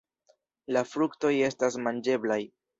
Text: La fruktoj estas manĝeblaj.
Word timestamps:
La 0.77 0.83
fruktoj 0.93 1.33
estas 1.51 1.81
manĝeblaj. 1.91 2.43